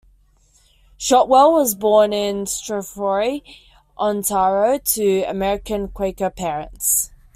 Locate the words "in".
2.11-2.45